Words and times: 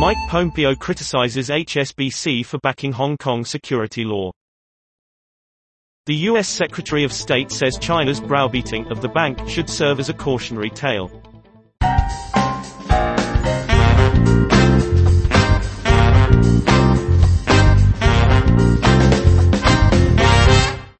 Mike 0.00 0.16
Pompeo 0.28 0.74
criticizes 0.74 1.50
HSBC 1.50 2.46
for 2.46 2.56
backing 2.62 2.90
Hong 2.90 3.18
Kong 3.18 3.44
security 3.44 4.02
law. 4.02 4.30
The 6.06 6.14
U.S. 6.30 6.48
Secretary 6.48 7.04
of 7.04 7.12
State 7.12 7.50
says 7.50 7.76
China's 7.78 8.18
browbeating 8.18 8.86
of 8.90 9.02
the 9.02 9.10
bank 9.10 9.46
should 9.46 9.68
serve 9.68 10.00
as 10.00 10.08
a 10.08 10.14
cautionary 10.14 10.70
tale. 10.70 11.10